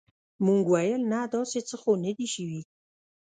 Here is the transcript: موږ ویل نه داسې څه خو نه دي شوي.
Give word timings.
موږ 0.45 0.63
ویل 0.73 1.01
نه 1.11 1.19
داسې 1.33 1.59
څه 1.69 1.75
خو 1.81 1.91
نه 2.05 2.11
دي 2.17 2.27
شوي. 2.33 2.61